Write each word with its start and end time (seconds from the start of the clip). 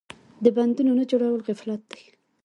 د 0.43 0.45
بندونو 0.55 0.91
نه 0.99 1.03
جوړول 1.11 1.41
غفلت 1.47 1.81
دی. 1.91 2.03